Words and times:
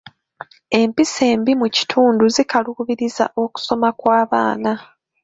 Empisa 0.79 1.21
embi 1.33 1.51
mu 1.61 1.67
kitundu 1.75 2.23
zikalubizza 2.35 3.25
okusoma 3.43 3.89
kw'abaana. 3.99 4.73